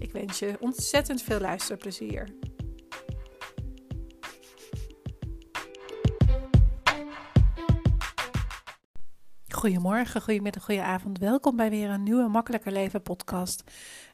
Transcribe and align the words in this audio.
Ik 0.00 0.12
wens 0.12 0.38
je 0.38 0.56
ontzettend 0.60 1.22
veel 1.22 1.40
luisterplezier. 1.40 2.28
Goedemorgen, 9.48 10.22
goedemiddag, 10.22 10.64
goedenavond. 10.64 11.18
Welkom 11.18 11.56
bij 11.56 11.70
weer 11.70 11.90
een 11.90 12.02
nieuwe 12.02 12.28
Makkelijker 12.28 12.72
Leven 12.72 13.02
podcast. 13.02 13.62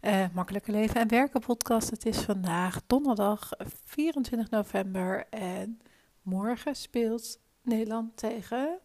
Uh, 0.02 0.26
Makkelijker 0.32 0.72
Leven 0.72 1.00
en 1.00 1.08
Werken 1.08 1.40
podcast. 1.40 1.90
Het 1.90 2.06
is 2.06 2.18
vandaag 2.18 2.80
donderdag 2.86 3.50
24 3.84 4.50
november 4.50 5.26
en 5.30 5.80
morgen 6.22 6.76
speelt 6.76 7.38
Nederland 7.62 8.16
tegen 8.16 8.78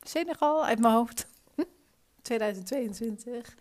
Senegal 0.00 0.64
uit 0.64 0.78
mijn 0.78 0.94
hoofd. 0.94 1.26
2022 2.22 3.56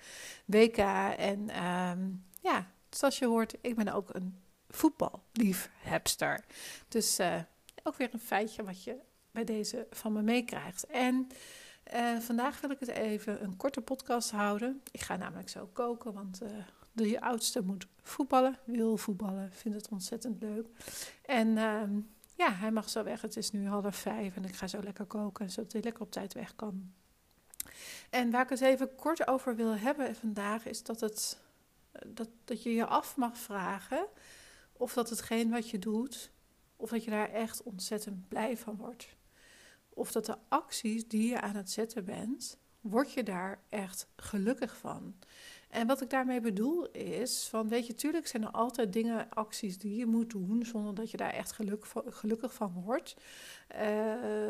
WK 0.46 0.78
en 1.18 1.66
um, 1.66 2.30
ja, 2.42 2.68
zoals 2.90 3.20
je 3.20 3.26
hoort, 3.26 3.56
ik 3.62 3.76
ben 3.76 3.88
ook 3.88 4.14
een 4.14 4.42
voetballiefhebster. 4.70 6.44
Dus 6.88 7.20
uh, 7.20 7.36
ook 7.84 7.96
weer 7.96 8.10
een 8.12 8.20
feitje 8.20 8.64
wat 8.64 8.84
je 8.84 8.96
bij 9.32 9.44
deze 9.44 9.88
van 9.92 10.14
me 10.14 10.22
meekrijgt. 10.22 10.86
En 10.86 11.28
uh, 11.94 12.18
vandaag 12.18 12.62
wil 12.62 12.70
ik 12.70 12.80
het 12.80 12.90
even 12.90 13.44
een 13.44 13.58
korte 13.58 13.82
podcast 13.82 14.32
houden. 14.32 14.82
Ik 14.92 15.02
ga 15.02 15.16
namelijk 15.16 15.50
zo 15.50 15.70
koken, 15.74 16.14
want 16.14 16.44
uh, 16.44 16.50
de 16.92 17.22
oudste 17.22 17.62
moet 17.64 17.88
voetballen, 18.02 18.60
wil 18.64 18.98
voetballen, 18.98 19.52
vindt 19.52 19.78
het 19.78 19.90
ontzettend 19.90 20.42
leuk. 20.42 20.68
En 21.26 21.58
ehm, 21.58 22.00
ja, 22.36 22.54
hij 22.54 22.72
mag 22.72 22.90
zo 22.90 23.04
weg. 23.04 23.22
Het 23.22 23.38
is 23.38 23.52
nu 23.52 23.68
half 23.68 23.96
vijf 23.96 24.36
en 24.36 24.46
ik 24.46 24.56
ga 24.56 24.68
zo 24.68 24.82
lekker 24.84 25.06
koken, 25.06 25.50
zodat 25.50 25.72
hij 25.72 25.82
lekker 25.82 26.02
op 26.02 26.12
tijd 26.12 26.34
weg 26.34 26.56
kan. 26.56 26.94
En 28.10 28.32
waar 28.32 28.44
ik 28.44 28.50
het 28.50 28.62
even 28.62 28.96
kort 28.96 29.28
over 29.28 29.56
wil 29.56 29.76
hebben 29.76 30.16
vandaag, 30.16 30.66
is 30.66 30.84
dat 30.84 31.00
het 31.00 31.40
dat, 32.08 32.30
dat 32.46 32.64
je 32.64 32.74
je 32.74 32.86
af 32.86 33.18
mag 33.18 33.38
vragen 33.38 34.08
of 34.74 34.94
dat 34.94 35.10
hetgeen 35.10 35.50
wat 35.50 35.70
je 35.70 35.80
doet, 35.80 36.32
of 36.76 36.90
dat 36.90 37.04
je 37.04 37.12
daar 37.12 37.30
echt 37.30 37.64
ontzettend 37.64 38.28
blij 38.28 38.58
van 38.58 38.76
wordt. 38.76 39.08
Of 39.90 40.12
dat 40.12 40.26
de 40.26 40.38
acties 40.48 41.08
die 41.08 41.30
je 41.30 41.42
aan 41.42 41.56
het 41.56 41.72
zetten 41.72 42.06
bent, 42.06 42.58
word 42.82 43.14
je 43.14 43.24
daar 43.24 43.64
echt 43.70 44.08
gelukkig 44.16 44.78
van. 44.78 45.16
En 45.70 45.88
wat 45.88 46.02
ik 46.02 46.10
daarmee 46.10 46.42
bedoel 46.42 46.92
is, 46.92 47.48
van 47.48 47.68
weet 47.68 47.88
je, 47.88 47.96
tuurlijk 47.96 48.28
zijn 48.28 48.44
er 48.44 48.52
altijd 48.52 48.94
dingen, 48.94 49.30
acties 49.30 49.78
die 49.78 49.96
je 49.96 50.06
moet 50.06 50.30
doen 50.30 50.66
zonder 50.66 50.96
dat 50.96 51.12
je 51.12 51.18
daar 51.18 51.34
echt 51.34 51.52
geluk, 51.52 51.86
gelukkig 52.08 52.54
van 52.54 52.74
wordt. 52.86 53.16
Uh, 53.76 53.80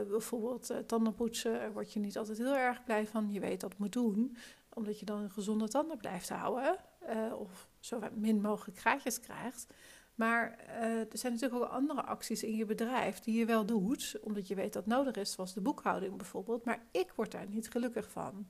bijvoorbeeld 0.10 0.72
uh, 0.72 0.78
tandenpoetsen, 0.78 1.54
daar 1.54 1.74
word 1.74 1.94
je 1.94 2.00
niet 2.00 2.18
altijd 2.18 2.38
heel 2.38 2.56
erg 2.56 2.84
blij 2.84 3.08
van. 3.08 3.32
Je 3.32 3.40
weet 3.40 3.62
dat 3.62 3.78
moet 3.78 3.94
doen, 3.94 4.38
omdat 4.74 5.00
je 5.00 5.06
dan 5.06 5.22
een 5.22 5.32
gezonde 5.32 5.68
tanden 5.68 5.98
blijft 5.98 6.30
houden. 6.30 6.78
Uh, 7.10 7.40
of 7.40 7.70
zo 7.80 8.00
min 8.14 8.42
mogelijk 8.42 8.80
graadjes 8.80 9.20
krijgt. 9.20 9.68
Maar 10.16 10.60
uh, 10.68 11.00
er 11.00 11.18
zijn 11.18 11.34
natuurlijk 11.34 11.64
ook 11.64 11.70
andere 11.70 12.02
acties 12.02 12.44
in 12.44 12.56
je 12.56 12.66
bedrijf 12.66 13.20
die 13.20 13.40
je 13.40 13.46
wel 13.46 13.66
doet, 13.66 14.18
omdat 14.22 14.48
je 14.48 14.56
weet 14.56 14.74
dat 14.74 14.86
nodig 14.86 15.16
is, 15.16 15.32
zoals 15.32 15.54
de 15.54 15.62
boekhouding 15.62 16.18
bijvoorbeeld. 16.18 16.66
Maar 16.66 16.86
ik 16.92 17.12
word 17.16 17.32
daar 17.32 17.48
niet 17.50 17.70
gelukkig 17.70 18.10
van. 18.10 18.48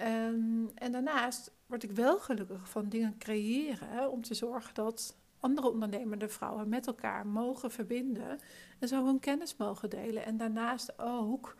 Um, 0.00 0.70
en 0.74 0.92
daarnaast 0.92 1.52
word 1.66 1.82
ik 1.82 1.90
wel 1.90 2.18
gelukkig 2.18 2.68
van 2.68 2.88
dingen 2.88 3.18
creëren 3.18 4.10
om 4.10 4.22
te 4.22 4.34
zorgen 4.34 4.74
dat 4.74 5.16
andere 5.40 5.70
ondernemende 5.70 6.28
vrouwen 6.28 6.68
met 6.68 6.86
elkaar 6.86 7.26
mogen 7.26 7.70
verbinden 7.70 8.38
en 8.78 8.88
zo 8.88 9.04
hun 9.04 9.18
kennis 9.18 9.56
mogen 9.56 9.90
delen. 9.90 10.24
En 10.24 10.36
daarnaast 10.36 10.98
ook 10.98 11.56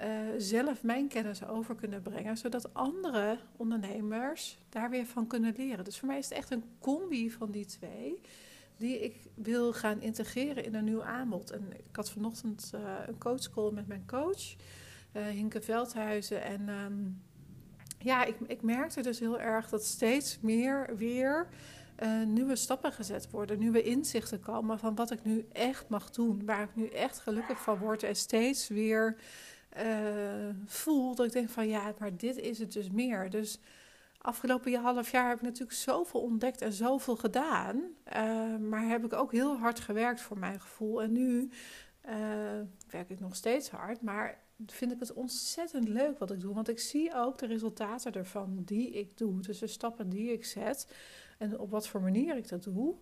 uh, 0.00 0.06
zelf 0.36 0.82
mijn 0.82 1.08
kennis 1.08 1.46
over 1.46 1.74
kunnen 1.74 2.02
brengen, 2.02 2.36
zodat 2.36 2.74
andere 2.74 3.38
ondernemers 3.56 4.58
daar 4.68 4.90
weer 4.90 5.06
van 5.06 5.26
kunnen 5.26 5.54
leren. 5.56 5.84
Dus 5.84 5.98
voor 5.98 6.08
mij 6.08 6.18
is 6.18 6.28
het 6.28 6.38
echt 6.38 6.50
een 6.50 6.64
combi 6.78 7.30
van 7.30 7.50
die 7.50 7.64
twee, 7.64 8.20
die 8.76 9.00
ik 9.00 9.16
wil 9.34 9.72
gaan 9.72 10.00
integreren 10.00 10.64
in 10.64 10.74
een 10.74 10.84
nieuw 10.84 11.04
aanbod. 11.04 11.50
En 11.50 11.72
ik 11.72 11.96
had 11.96 12.10
vanochtend 12.10 12.70
uh, 12.74 12.80
een 13.06 13.18
coachcall 13.18 13.70
met 13.72 13.86
mijn 13.86 14.06
coach, 14.06 14.54
uh, 15.12 15.26
Hinke 15.26 15.60
Veldhuizen. 15.60 16.42
En 16.42 16.68
um, 16.68 17.22
ja, 17.98 18.24
ik, 18.24 18.36
ik 18.46 18.62
merkte 18.62 19.02
dus 19.02 19.18
heel 19.18 19.40
erg 19.40 19.68
dat 19.68 19.84
steeds 19.84 20.38
meer 20.40 20.96
weer. 20.96 21.48
Nieuwe 22.26 22.56
stappen 22.56 22.92
gezet 22.92 23.30
worden, 23.30 23.58
nieuwe 23.58 23.82
inzichten 23.82 24.40
komen 24.40 24.78
van 24.78 24.94
wat 24.94 25.10
ik 25.10 25.24
nu 25.24 25.46
echt 25.52 25.88
mag 25.88 26.10
doen, 26.10 26.44
waar 26.44 26.62
ik 26.62 26.76
nu 26.76 26.86
echt 26.86 27.18
gelukkig 27.18 27.62
van 27.62 27.78
word 27.78 28.02
en 28.02 28.16
steeds 28.16 28.68
weer 28.68 29.16
uh, 29.76 30.48
voel 30.64 31.14
dat 31.14 31.26
ik 31.26 31.32
denk 31.32 31.48
van 31.48 31.68
ja, 31.68 31.94
maar 31.98 32.16
dit 32.16 32.36
is 32.36 32.58
het 32.58 32.72
dus 32.72 32.90
meer. 32.90 33.30
Dus 33.30 33.58
afgelopen 34.18 34.74
half 34.74 35.10
jaar 35.10 35.28
heb 35.28 35.36
ik 35.36 35.42
natuurlijk 35.42 35.78
zoveel 35.78 36.20
ontdekt 36.20 36.60
en 36.60 36.72
zoveel 36.72 37.16
gedaan. 37.16 37.76
Uh, 38.16 38.56
maar 38.56 38.88
heb 38.88 39.04
ik 39.04 39.12
ook 39.12 39.32
heel 39.32 39.56
hard 39.56 39.80
gewerkt 39.80 40.20
voor 40.20 40.38
mijn 40.38 40.60
gevoel. 40.60 41.02
En 41.02 41.12
nu 41.12 41.50
uh, 42.08 42.12
werk 42.90 43.10
ik 43.10 43.20
nog 43.20 43.36
steeds 43.36 43.70
hard, 43.70 44.02
maar 44.02 44.38
vind 44.66 44.92
ik 44.92 45.00
het 45.00 45.12
ontzettend 45.12 45.88
leuk 45.88 46.18
wat 46.18 46.30
ik 46.30 46.40
doe. 46.40 46.54
Want 46.54 46.68
ik 46.68 46.78
zie 46.78 47.14
ook 47.14 47.38
de 47.38 47.46
resultaten 47.46 48.12
ervan 48.12 48.62
die 48.64 48.90
ik 48.90 49.16
doe. 49.16 49.40
Dus 49.40 49.58
de 49.58 49.66
stappen 49.66 50.08
die 50.08 50.32
ik 50.32 50.44
zet 50.44 50.94
en 51.38 51.58
op 51.58 51.70
wat 51.70 51.88
voor 51.88 52.00
manier 52.00 52.36
ik 52.36 52.48
dat 52.48 52.62
doe, 52.62 52.94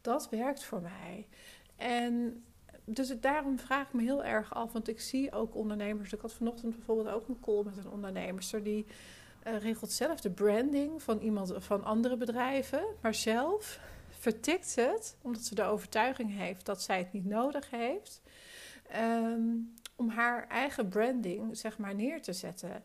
dat 0.00 0.28
werkt 0.28 0.64
voor 0.64 0.80
mij. 0.80 1.28
En 1.76 2.44
dus 2.84 3.14
daarom 3.20 3.58
vraag 3.58 3.86
ik 3.86 3.92
me 3.92 4.02
heel 4.02 4.24
erg 4.24 4.54
af, 4.54 4.72
want 4.72 4.88
ik 4.88 5.00
zie 5.00 5.32
ook 5.32 5.54
ondernemers. 5.54 6.12
Ik 6.12 6.20
had 6.20 6.32
vanochtend 6.32 6.76
bijvoorbeeld 6.76 7.14
ook 7.14 7.28
een 7.28 7.40
call 7.40 7.62
met 7.64 7.76
een 7.76 7.90
ondernemer 7.90 8.62
die 8.62 8.86
uh, 9.46 9.58
regelt 9.58 9.92
zelf 9.92 10.20
de 10.20 10.30
branding 10.30 11.02
van 11.02 11.18
iemand 11.18 11.52
van 11.56 11.84
andere 11.84 12.16
bedrijven, 12.16 12.82
maar 13.00 13.14
zelf 13.14 13.80
vertikt 14.08 14.74
het 14.74 15.16
omdat 15.22 15.42
ze 15.42 15.54
de 15.54 15.62
overtuiging 15.62 16.36
heeft 16.36 16.66
dat 16.66 16.82
zij 16.82 16.98
het 16.98 17.12
niet 17.12 17.26
nodig 17.26 17.70
heeft 17.70 18.20
um, 18.96 19.74
om 19.96 20.08
haar 20.08 20.48
eigen 20.48 20.88
branding 20.88 21.56
zeg 21.56 21.78
maar 21.78 21.94
neer 21.94 22.22
te 22.22 22.32
zetten. 22.32 22.82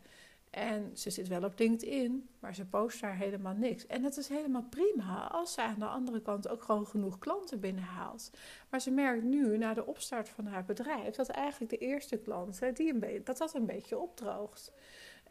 En 0.55 0.91
ze 0.97 1.09
zit 1.09 1.27
wel 1.27 1.43
op 1.43 1.59
LinkedIn, 1.59 2.29
maar 2.39 2.55
ze 2.55 2.65
post 2.65 3.01
daar 3.01 3.15
helemaal 3.15 3.53
niks. 3.53 3.87
En 3.87 4.03
het 4.03 4.17
is 4.17 4.29
helemaal 4.29 4.65
prima 4.69 5.27
als 5.27 5.53
ze 5.53 5.61
aan 5.61 5.79
de 5.79 5.85
andere 5.85 6.21
kant 6.21 6.47
ook 6.47 6.63
gewoon 6.63 6.87
genoeg 6.87 7.19
klanten 7.19 7.59
binnenhaalt. 7.59 8.31
Maar 8.69 8.81
ze 8.81 8.91
merkt 8.91 9.23
nu, 9.23 9.57
na 9.57 9.73
de 9.73 9.85
opstart 9.85 10.29
van 10.29 10.45
haar 10.45 10.65
bedrijf, 10.65 11.15
dat 11.15 11.29
eigenlijk 11.29 11.71
de 11.71 11.77
eerste 11.77 12.17
klanten, 12.17 12.73
die 12.73 12.93
een 12.93 13.21
dat 13.23 13.37
dat 13.37 13.53
een 13.53 13.65
beetje 13.65 13.97
opdroogt. 13.97 14.71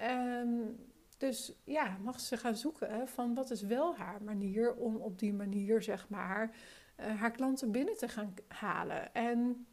Um, 0.01 0.77
dus 1.17 1.53
ja, 1.65 1.97
mag 2.03 2.21
ze 2.21 2.37
gaan 2.37 2.56
zoeken 2.56 3.09
van 3.09 3.35
wat 3.35 3.51
is 3.51 3.62
wel 3.62 3.97
haar 3.97 4.23
manier 4.23 4.75
om 4.75 4.97
op 4.97 5.19
die 5.19 5.33
manier, 5.33 5.83
zeg 5.83 6.09
maar, 6.09 6.56
uh, 7.01 7.21
haar 7.21 7.31
klanten 7.31 7.71
binnen 7.71 7.97
te 7.97 8.09
gaan 8.09 8.35
halen. 8.49 9.15
En 9.15 9.67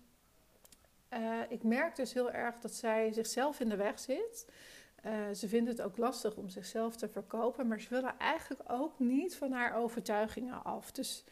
uh, 1.13 1.39
ik 1.49 1.63
merk 1.63 1.95
dus 1.95 2.13
heel 2.13 2.31
erg 2.31 2.59
dat 2.59 2.73
zij 2.73 3.11
zichzelf 3.13 3.59
in 3.59 3.69
de 3.69 3.75
weg 3.75 3.99
zit. 3.99 4.45
Uh, 5.05 5.11
ze 5.33 5.47
vindt 5.47 5.69
het 5.69 5.81
ook 5.81 5.97
lastig 5.97 6.35
om 6.35 6.49
zichzelf 6.49 6.95
te 6.95 7.09
verkopen, 7.09 7.67
maar 7.67 7.81
ze 7.81 7.89
willen 7.89 8.17
eigenlijk 8.17 8.61
ook 8.67 8.99
niet 8.99 9.35
van 9.35 9.51
haar 9.51 9.75
overtuigingen 9.75 10.63
af. 10.63 10.91
Dus 10.91 11.23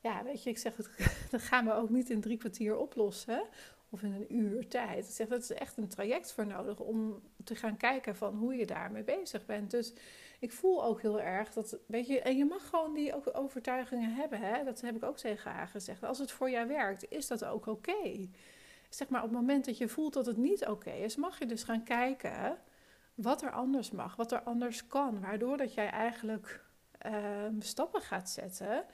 ja, 0.00 0.24
weet 0.24 0.42
je, 0.42 0.50
ik 0.50 0.58
zeg, 0.58 0.76
het, 0.76 0.90
dat 1.30 1.40
gaan 1.40 1.64
we 1.64 1.72
ook 1.72 1.90
niet 1.90 2.10
in 2.10 2.20
drie 2.20 2.36
kwartier 2.36 2.76
oplossen 2.76 3.42
of 3.88 4.02
in 4.02 4.12
een 4.12 4.36
uur 4.36 4.68
tijd. 4.68 5.04
Ik 5.04 5.14
zeg, 5.14 5.28
dat 5.28 5.42
is 5.42 5.52
echt 5.52 5.76
een 5.76 5.88
traject 5.88 6.32
voor 6.32 6.46
nodig 6.46 6.80
om 6.80 7.22
te 7.44 7.54
gaan 7.54 7.76
kijken 7.76 8.16
van 8.16 8.36
hoe 8.36 8.54
je 8.54 8.66
daarmee 8.66 9.02
bezig 9.02 9.46
bent. 9.46 9.70
Dus 9.70 9.92
ik 10.38 10.52
voel 10.52 10.84
ook 10.84 11.00
heel 11.00 11.20
erg 11.20 11.52
dat, 11.52 11.78
weet 11.86 12.06
je, 12.06 12.20
en 12.20 12.36
je 12.36 12.44
mag 12.44 12.68
gewoon 12.68 12.94
die 12.94 13.34
overtuigingen 13.34 14.14
hebben. 14.14 14.40
Hè? 14.40 14.64
Dat 14.64 14.80
heb 14.80 14.96
ik 14.96 15.04
ook 15.04 15.16
tegen 15.16 15.50
haar 15.50 15.68
gezegd. 15.68 16.02
Als 16.02 16.18
het 16.18 16.30
voor 16.30 16.50
jou 16.50 16.68
werkt, 16.68 17.10
is 17.10 17.26
dat 17.26 17.44
ook 17.44 17.66
oké. 17.66 18.28
Zeg 18.88 19.08
maar, 19.08 19.22
op 19.22 19.28
het 19.28 19.38
moment 19.38 19.64
dat 19.64 19.78
je 19.78 19.88
voelt 19.88 20.12
dat 20.12 20.26
het 20.26 20.36
niet 20.36 20.66
oké 20.66 20.90
is, 20.90 21.16
mag 21.16 21.38
je 21.38 21.46
dus 21.46 21.62
gaan 21.62 21.84
kijken 21.84 22.58
wat 23.14 23.42
er 23.42 23.50
anders 23.50 23.90
mag, 23.90 24.16
wat 24.16 24.32
er 24.32 24.42
anders 24.42 24.86
kan. 24.86 25.20
Waardoor 25.20 25.56
dat 25.56 25.74
jij 25.74 25.90
eigenlijk 25.90 26.64
uh, 27.06 27.12
stappen 27.58 28.00
gaat 28.00 28.30
zetten 28.30 28.84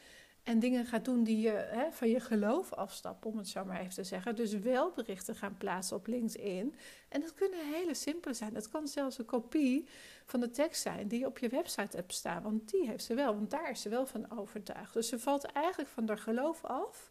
en 0.42 0.58
dingen 0.58 0.86
gaat 0.86 1.04
doen 1.04 1.24
die 1.24 1.40
je 1.40 1.50
hè, 1.50 1.92
van 1.92 2.08
je 2.08 2.20
geloof 2.20 2.72
afstappen, 2.72 3.30
om 3.30 3.38
het 3.38 3.48
zo 3.48 3.64
maar 3.64 3.80
even 3.80 3.94
te 3.94 4.04
zeggen. 4.04 4.36
Dus 4.36 4.52
wel 4.52 4.90
berichten 4.90 5.34
gaan 5.34 5.56
plaatsen 5.56 5.96
op 5.96 6.06
LinkedIn. 6.06 6.74
En 7.08 7.20
dat 7.20 7.34
kunnen 7.34 7.72
hele 7.72 7.94
simpele 7.94 8.34
zijn. 8.34 8.52
Dat 8.52 8.68
kan 8.68 8.88
zelfs 8.88 9.18
een 9.18 9.24
kopie 9.24 9.88
van 10.24 10.40
de 10.40 10.50
tekst 10.50 10.82
zijn 10.82 11.08
die 11.08 11.18
je 11.18 11.26
op 11.26 11.38
je 11.38 11.48
website 11.48 11.96
hebt 11.96 12.14
staan. 12.14 12.42
Want 12.42 12.70
die 12.70 12.88
heeft 12.88 13.04
ze 13.04 13.14
wel, 13.14 13.34
want 13.34 13.50
daar 13.50 13.70
is 13.70 13.82
ze 13.82 13.88
wel 13.88 14.06
van 14.06 14.38
overtuigd. 14.38 14.92
Dus 14.92 15.08
ze 15.08 15.18
valt 15.18 15.44
eigenlijk 15.44 15.88
van 15.88 16.08
haar 16.08 16.18
geloof 16.18 16.64
af 16.64 17.10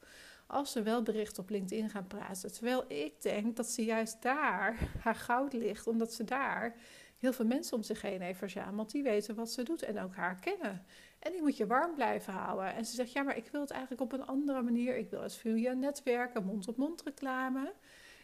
als 0.50 0.72
ze 0.72 0.81
wel 0.81 1.04
berichten 1.04 1.44
op 1.44 1.50
LinkedIn 1.50 1.90
gaan 1.90 2.07
praten. 2.07 2.51
Terwijl 2.54 2.84
ik 2.88 3.22
denk 3.22 3.56
dat 3.56 3.69
ze 3.69 3.84
juist 3.84 4.22
daar 4.22 4.78
haar 5.04 5.16
goud 5.16 5.54
ligt, 5.54 5.88
omdat 5.88 6.13
ze 6.13 6.24
daar 6.24 6.75
heel 7.18 7.34
veel 7.34 7.46
mensen 7.46 7.78
om 7.78 7.84
zich 7.84 8.01
heen 8.01 8.22
heeft 8.22 8.38
verzameld 8.38 8.92
die 8.92 9.04
weten 9.04 9.36
wat 9.36 9.51
ze 9.51 9.63
doet 9.63 9.81
en 9.81 10.00
ook 10.00 10.16
haar 10.16 10.40
kennen. 10.40 10.86
En 11.19 11.31
die 11.31 11.42
moet 11.42 11.57
je 11.57 11.68
warm 11.68 11.96
blijven 11.96 12.34
houden. 12.34 12.74
En 12.74 12.86
ze 12.86 12.96
zegt, 12.96 13.12
ja, 13.12 13.24
maar 13.24 13.38
ik 13.38 13.48
wil 13.51 13.62
het 13.62 13.72
eigenlijk 13.72 14.01
op 14.01 14.12
een 14.12 14.25
andere 14.25 14.62
manier. 14.62 14.98
Ik 14.98 15.10
wil 15.10 15.22
het 15.22 15.36
via 15.36 15.74
netwerken, 15.74 16.46
mond-op-mond 16.46 17.02
reclame. 17.02 17.74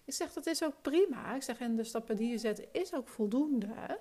Ik 0.05 0.13
zeg, 0.13 0.33
dat 0.33 0.45
is 0.45 0.63
ook 0.63 0.81
prima. 0.81 1.35
Ik 1.35 1.43
zeg, 1.43 1.59
en 1.59 1.75
de 1.75 1.83
stappen 1.83 2.15
die 2.15 2.29
je 2.29 2.37
zet 2.37 2.67
is 2.71 2.93
ook 2.93 3.07
voldoende 3.07 3.99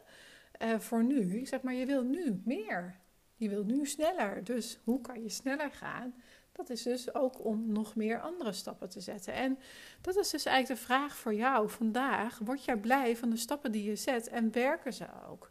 uh, 0.62 0.78
voor 0.78 1.04
nu. 1.04 1.38
Ik 1.38 1.48
zeg, 1.48 1.62
maar 1.62 1.74
je 1.74 1.86
wil 1.86 2.02
nu 2.02 2.40
meer. 2.44 3.00
Je 3.36 3.48
wil 3.48 3.64
nu 3.64 3.86
sneller. 3.86 4.44
Dus 4.44 4.80
hoe 4.84 5.00
kan 5.00 5.22
je 5.22 5.28
sneller 5.28 5.70
gaan? 5.70 6.14
Dat 6.56 6.70
is 6.70 6.82
dus 6.82 7.14
ook 7.14 7.44
om 7.44 7.72
nog 7.72 7.94
meer 7.94 8.20
andere 8.20 8.52
stappen 8.52 8.88
te 8.88 9.00
zetten. 9.00 9.32
En 9.32 9.58
dat 10.00 10.16
is 10.16 10.30
dus 10.30 10.44
eigenlijk 10.44 10.80
de 10.80 10.86
vraag 10.86 11.16
voor 11.16 11.34
jou 11.34 11.70
vandaag. 11.70 12.38
Word 12.38 12.64
jij 12.64 12.76
blij 12.76 13.16
van 13.16 13.30
de 13.30 13.36
stappen 13.36 13.72
die 13.72 13.84
je 13.84 13.96
zet 13.96 14.28
en 14.28 14.52
werken 14.52 14.92
ze 14.92 15.06
ook? 15.30 15.50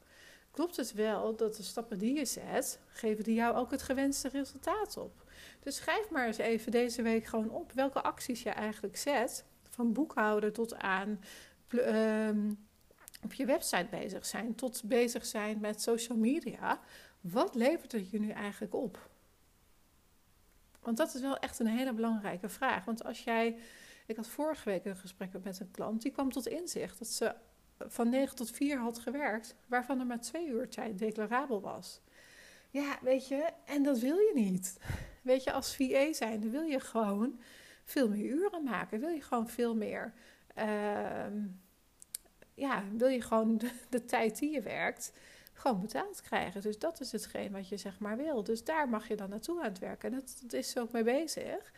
Klopt 0.52 0.76
het 0.76 0.94
wel 0.94 1.36
dat 1.36 1.56
de 1.56 1.64
stappen 1.64 2.00
die 2.00 2.16
je 2.16 2.26
zet, 2.26 2.80
geven 2.88 3.24
die 3.24 3.34
jou 3.36 3.56
ook 3.56 3.72
het 3.72 3.82
gewenste 3.82 4.30
resultaat 4.30 4.98
op? 4.98 5.24
Dus 5.60 5.76
schrijf 5.76 6.10
maar 6.10 6.28
eens 6.28 6.38
even 6.38 6.72
deze 6.72 7.02
week 7.02 7.26
gewoon 7.26 7.50
op 7.50 7.72
welke 7.72 8.02
acties 8.02 8.44
je 8.44 8.50
eigenlijk 8.50 8.98
zet. 8.98 9.46
Van 9.70 9.94
boekhouden 9.94 10.54
tot 10.54 10.76
aan 10.76 11.20
ehm, 11.68 12.52
op 13.24 13.34
je 13.34 13.46
website 13.46 13.88
bezig 13.90 14.26
zijn, 14.26 14.56
tot 14.56 14.82
bezig 14.84 15.26
zijn 15.26 15.60
met 15.60 15.82
social 15.82 16.18
media. 16.18 16.80
Wat 17.22 17.56
levert 17.56 17.92
het 17.92 18.10
je 18.10 18.20
nu 18.20 18.30
eigenlijk 18.30 18.74
op? 18.74 19.12
Want 20.84 20.98
dat 20.98 21.14
is 21.14 21.22
wel 21.22 21.38
echt 21.38 21.60
een 21.60 21.68
hele 21.68 21.94
belangrijke 21.94 22.50
vraag. 22.50 22.86
Want 22.86 23.04
als 23.04 23.24
jij. 23.24 23.58
Ik 24.06 24.16
had 24.16 24.28
vorige 24.28 24.70
week 24.70 24.86
een 24.86 24.96
gesprek 24.96 25.44
met 25.44 25.60
een 25.60 25.72
klant. 25.72 26.02
Die 26.02 26.12
kwam 26.12 26.32
tot 26.32 26.48
inzicht 26.48 27.00
dat 27.00 27.08
ze 27.08 27.36
van 27.78 28.10
9 28.10 28.36
tot 28.36 28.52
4 28.52 28.80
had 28.80 29.00
gewerkt. 29.00 29.56
Waarvan 29.68 30.00
er 30.00 30.06
maar 30.06 30.22
twee 30.22 30.48
uur 30.48 30.70
tijd 30.70 31.00
declarabel 31.00 31.62
was. 31.62 32.02
Ja, 32.70 32.98
weet 33.02 33.28
je. 33.28 33.50
En 33.66 33.84
dat 33.84 34.00
wil 34.00 34.18
je 34.18 34.32
niet. 34.34 34.80
Weet 35.22 35.44
je, 35.44 35.52
als 35.52 35.76
VA 35.76 36.14
zijn, 36.14 36.42
dan 36.42 36.52
wil 36.52 36.64
je 36.64 36.80
gewoon 36.80 37.40
veel 37.84 38.10
meer 38.10 38.26
uren 38.26 38.64
maken. 38.64 39.00
Wil 39.00 39.10
je 39.10 39.22
gewoon 39.22 39.50
veel 39.50 39.76
meer. 39.76 40.14
Uh, 40.58 41.26
ja, 42.54 42.84
wil 42.98 43.08
je 43.08 43.22
gewoon 43.22 43.62
de 43.90 44.06
tijd 44.06 44.40
die 44.40 44.52
je 44.52 44.62
werkt 44.62 45.14
gewoon 45.64 45.82
betaald 45.82 46.22
krijgen. 46.22 46.62
Dus 46.62 46.80
dat 46.80 47.00
is 47.00 47.12
hetgeen 47.12 47.52
wat 47.52 47.68
je 47.68 47.78
zeg 47.78 48.00
maar 48.00 48.18
wil. 48.18 48.44
Dus 48.44 48.64
daar 48.64 48.90
mag 48.90 49.08
je 49.08 49.16
dan 49.16 49.30
naartoe 49.30 49.60
aan 49.60 49.70
het 49.70 49.80
werken. 49.80 50.14
En 50.14 50.24
dat, 50.42 50.54
is 50.54 50.70
ze 50.70 50.80
ook 50.80 50.92
mee 50.92 51.04
bezig. 51.04 51.72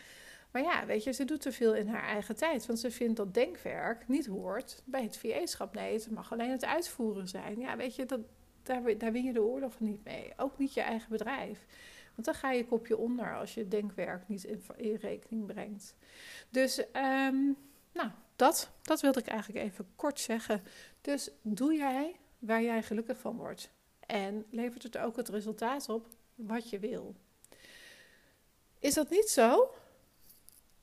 Maar 0.51 0.61
ja, 0.61 0.85
weet 0.85 1.03
je, 1.03 1.11
ze 1.11 1.25
doet 1.25 1.41
te 1.41 1.51
veel 1.51 1.75
in 1.75 1.87
haar 1.87 2.03
eigen 2.03 2.35
tijd. 2.35 2.65
Want 2.65 2.79
ze 2.79 2.91
vindt 2.91 3.17
dat 3.17 3.33
denkwerk 3.33 4.07
niet 4.07 4.25
hoort 4.25 4.81
bij 4.85 5.03
het 5.03 5.17
VA-schap. 5.17 5.73
Nee, 5.73 5.93
het 5.93 6.11
mag 6.11 6.31
alleen 6.31 6.49
het 6.51 6.65
uitvoeren 6.65 7.27
zijn. 7.27 7.59
Ja, 7.59 7.77
weet 7.77 7.95
je, 7.95 8.05
dat, 8.05 8.19
daar, 8.63 8.97
daar 8.97 9.11
win 9.11 9.23
je 9.23 9.33
de 9.33 9.43
oorlog 9.43 9.79
niet 9.79 10.03
mee. 10.03 10.33
Ook 10.37 10.57
niet 10.57 10.73
je 10.73 10.81
eigen 10.81 11.09
bedrijf. 11.09 11.65
Want 12.13 12.25
dan 12.25 12.35
ga 12.35 12.51
je 12.51 12.65
kopje 12.65 12.97
onder 12.97 13.35
als 13.35 13.53
je 13.53 13.67
denkwerk 13.67 14.27
niet 14.27 14.43
in, 14.43 14.63
in 14.75 14.95
rekening 14.95 15.45
brengt. 15.45 15.95
Dus, 16.49 16.79
um, 16.79 17.57
nou, 17.93 18.09
dat, 18.35 18.71
dat 18.81 19.01
wilde 19.01 19.19
ik 19.19 19.27
eigenlijk 19.27 19.65
even 19.65 19.87
kort 19.95 20.19
zeggen. 20.19 20.63
Dus 21.01 21.31
doe 21.41 21.73
jij 21.73 22.15
waar 22.39 22.61
jij 22.61 22.83
gelukkig 22.83 23.17
van 23.17 23.37
wordt. 23.37 23.73
En 24.05 24.45
levert 24.49 24.83
het 24.83 24.97
ook 24.97 25.15
het 25.15 25.29
resultaat 25.29 25.89
op 25.89 26.07
wat 26.35 26.69
je 26.69 26.79
wil. 26.79 27.15
Is 28.79 28.93
dat 28.93 29.09
niet 29.09 29.29
zo? 29.29 29.73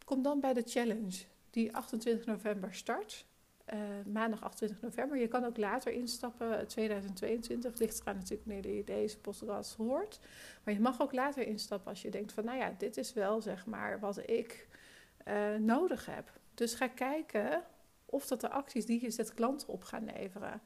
Kom 0.04 0.22
dan 0.22 0.40
bij 0.40 0.52
de 0.52 0.62
challenge 0.66 1.24
die 1.50 1.76
28 1.76 2.26
november 2.26 2.74
start. 2.74 3.26
Uh, 3.74 3.80
maandag 4.06 4.42
28 4.42 4.80
november. 4.80 5.18
Je 5.18 5.28
kan 5.28 5.44
ook 5.44 5.56
later 5.56 5.92
instappen, 5.92 6.68
2022. 6.68 7.70
Het 7.70 7.80
ligt 7.80 8.00
eraan 8.00 8.16
natuurlijk 8.16 8.48
wanneer 8.48 8.76
je 8.76 8.84
deze 8.84 9.18
podcast 9.18 9.74
hoort. 9.74 10.20
Maar 10.64 10.74
je 10.74 10.80
mag 10.80 11.00
ook 11.00 11.12
later 11.12 11.46
instappen 11.46 11.90
als 11.90 12.02
je 12.02 12.10
denkt 12.10 12.32
van... 12.32 12.44
nou 12.44 12.58
ja, 12.58 12.74
dit 12.78 12.96
is 12.96 13.12
wel 13.12 13.40
zeg 13.40 13.66
maar 13.66 14.00
wat 14.00 14.30
ik 14.30 14.68
uh, 15.28 15.54
nodig 15.54 16.06
heb. 16.06 16.30
Dus 16.54 16.74
ga 16.74 16.88
kijken 16.88 17.62
of 18.04 18.26
dat 18.26 18.40
de 18.40 18.50
acties 18.50 18.86
die 18.86 19.02
je 19.02 19.10
zet 19.10 19.34
klanten 19.34 19.68
op 19.68 19.82
gaan 19.82 20.04
leveren. 20.04 20.62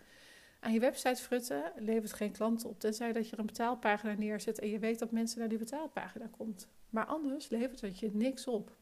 Aan 0.67 0.73
je 0.73 0.81
website 0.81 1.23
frutten 1.23 1.73
levert 1.77 2.13
geen 2.13 2.33
klanten 2.33 2.69
op. 2.69 2.81
Tenzij 2.81 3.13
dat 3.13 3.27
je 3.27 3.33
er 3.33 3.39
een 3.39 3.47
betaalpagina 3.47 4.13
neerzet 4.13 4.59
en 4.59 4.69
je 4.69 4.79
weet 4.79 4.99
dat 4.99 5.11
mensen 5.11 5.39
naar 5.39 5.49
die 5.49 5.59
betaalpagina 5.59 6.29
komt. 6.37 6.69
Maar 6.91 7.05
anders 7.05 7.49
levert 7.49 7.81
het 7.81 7.99
je 7.99 8.11
niks 8.13 8.47
op. 8.47 8.77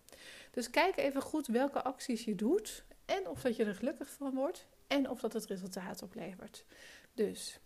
Dus 0.51 0.71
kijk 0.71 0.97
even 0.97 1.23
goed 1.23 1.47
welke 1.47 1.83
acties 1.83 2.25
je 2.25 2.35
doet 2.35 2.85
en 3.05 3.29
of 3.29 3.41
dat 3.41 3.57
je 3.57 3.65
er 3.65 3.75
gelukkig 3.75 4.11
van 4.11 4.35
wordt 4.35 4.67
en 4.87 5.11
of 5.11 5.21
dat 5.21 5.33
het 5.33 5.47
resultaat 5.47 6.03
oplevert. 6.03 6.65
Dus 7.15 7.61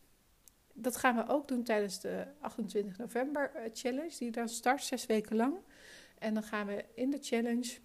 dat 0.72 0.96
gaan 0.96 1.16
we 1.16 1.28
ook 1.28 1.48
doen 1.48 1.62
tijdens 1.62 2.00
de 2.00 2.26
28 2.40 2.98
november 2.98 3.50
eh, 3.54 3.70
challenge, 3.72 4.18
die 4.18 4.30
dan 4.30 4.48
start 4.48 4.82
zes 4.82 5.06
weken 5.06 5.36
lang. 5.36 5.56
En 6.18 6.34
dan 6.34 6.42
gaan 6.42 6.66
we 6.66 6.84
in 6.94 7.10
de 7.10 7.18
challenge 7.20 7.78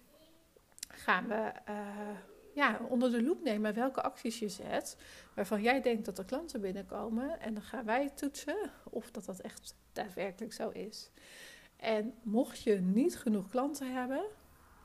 gaan 0.88 1.28
we 1.28 1.52
uh, 1.68 2.08
ja, 2.54 2.80
onder 2.88 3.10
de 3.10 3.22
loep 3.22 3.42
nemen 3.42 3.74
welke 3.74 4.02
acties 4.02 4.38
je 4.38 4.48
zet, 4.48 4.96
waarvan 5.34 5.62
jij 5.62 5.80
denkt 5.80 6.04
dat 6.04 6.18
er 6.18 6.24
klanten 6.24 6.60
binnenkomen. 6.60 7.40
En 7.40 7.54
dan 7.54 7.62
gaan 7.62 7.84
wij 7.84 8.10
toetsen 8.14 8.70
of 8.90 9.10
dat 9.10 9.24
dat 9.24 9.40
echt 9.40 9.76
daadwerkelijk 9.92 10.52
zo 10.52 10.68
is. 10.68 11.10
En 11.76 12.14
mocht 12.22 12.62
je 12.62 12.74
niet 12.80 13.16
genoeg 13.16 13.48
klanten 13.48 13.92
hebben, 13.94 14.24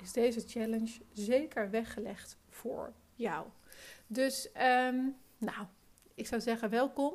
is 0.01 0.11
deze 0.11 0.41
challenge 0.47 0.91
zeker 1.13 1.69
weggelegd 1.69 2.37
voor 2.49 2.93
jou. 3.15 3.47
Dus, 4.07 4.49
um, 4.55 5.15
nou, 5.37 5.65
ik 6.13 6.27
zou 6.27 6.41
zeggen 6.41 6.69
welkom. 6.69 7.13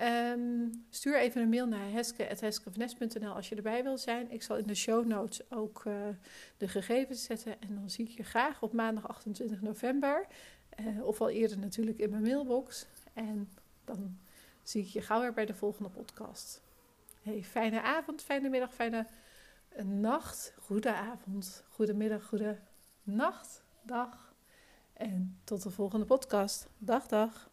Um, 0.00 0.84
stuur 0.90 1.18
even 1.18 1.42
een 1.42 1.48
mail 1.48 1.66
naar 1.66 1.90
heske.heskeofnes.nl 1.90 3.32
als 3.32 3.48
je 3.48 3.54
erbij 3.54 3.82
wil 3.82 3.98
zijn. 3.98 4.30
Ik 4.30 4.42
zal 4.42 4.56
in 4.56 4.66
de 4.66 4.74
show 4.74 5.06
notes 5.06 5.50
ook 5.50 5.84
uh, 5.84 5.94
de 6.56 6.68
gegevens 6.68 7.24
zetten. 7.24 7.60
En 7.60 7.74
dan 7.74 7.90
zie 7.90 8.04
ik 8.08 8.10
je 8.10 8.22
graag 8.22 8.62
op 8.62 8.72
maandag 8.72 9.08
28 9.08 9.60
november. 9.60 10.26
Uh, 10.80 11.06
of 11.06 11.20
al 11.20 11.30
eerder 11.30 11.58
natuurlijk 11.58 11.98
in 11.98 12.10
mijn 12.10 12.22
mailbox. 12.22 12.86
En 13.12 13.50
dan 13.84 14.18
zie 14.62 14.82
ik 14.82 14.88
je 14.88 15.02
gauw 15.02 15.20
weer 15.20 15.32
bij 15.32 15.46
de 15.46 15.54
volgende 15.54 15.88
podcast. 15.88 16.62
Hey, 17.22 17.42
fijne 17.42 17.82
avond, 17.82 18.22
fijne 18.22 18.48
middag, 18.48 18.74
fijne 18.74 19.06
nacht. 19.82 20.54
Goede 20.60 20.94
avond, 20.94 21.64
goede 21.68 21.94
middag, 21.94 22.24
goede 22.24 22.58
nacht, 23.02 23.62
dag. 23.82 24.34
En 24.92 25.40
tot 25.44 25.62
de 25.62 25.70
volgende 25.70 26.04
podcast. 26.04 26.68
Dag, 26.78 27.06
dag. 27.06 27.52